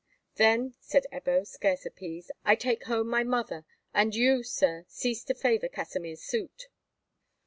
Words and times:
"Then," 0.33 0.73
said 0.79 1.05
Ebbo, 1.13 1.45
scarce 1.45 1.85
appeased, 1.85 2.31
"I 2.43 2.55
take 2.55 2.85
home 2.85 3.07
my 3.07 3.23
mother, 3.23 3.65
and 3.93 4.15
you, 4.15 4.41
sir, 4.41 4.83
cease 4.87 5.23
to 5.25 5.35
favour 5.35 5.69
Kasimir's 5.69 6.23
suit." 6.23 6.69